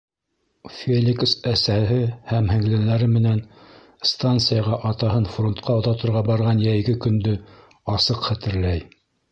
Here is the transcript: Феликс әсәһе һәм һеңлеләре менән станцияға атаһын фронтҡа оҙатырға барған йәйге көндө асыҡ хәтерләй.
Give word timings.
Феликс 0.77 1.33
әсәһе 1.51 1.97
һәм 2.31 2.49
һеңлеләре 2.53 3.09
менән 3.17 3.43
станцияға 4.13 4.81
атаһын 4.93 5.31
фронтҡа 5.37 5.77
оҙатырға 5.83 6.27
барған 6.33 6.67
йәйге 6.69 6.99
көндө 7.07 7.39
асыҡ 7.99 8.31
хәтерләй. 8.31 8.87